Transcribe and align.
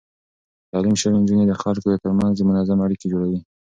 تعليم 0.71 0.95
شوې 1.01 1.11
نجونې 1.21 1.45
د 1.47 1.53
خلکو 1.61 2.01
ترمنځ 2.03 2.35
منظم 2.47 2.79
اړيکې 2.85 3.07
جوړوي. 3.13 3.39